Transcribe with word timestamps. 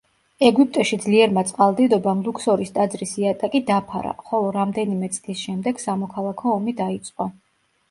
ეგვიპტეში 0.45 0.97
ძლიერმა 1.03 1.43
წყალდიდობამ 1.49 2.23
ლუქსორის 2.29 2.73
ტაძრის 2.79 3.13
იატაკი 3.25 3.63
დაფარა, 3.69 4.15
ხოლო 4.31 4.49
რამდენიმე 4.59 5.13
წლის 5.19 5.45
შემდეგ 5.47 5.85
სამოქალაქო 5.87 6.57
ომი 6.59 6.77
დაიწყო. 6.85 7.33